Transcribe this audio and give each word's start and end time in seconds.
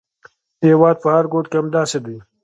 د 0.59 0.61
هېواد 0.71 0.95
په 1.03 1.07
هر 1.15 1.25
ګوټ 1.33 1.45
کې 1.51 1.57
همداسې 1.61 1.97
دي. 2.05 2.17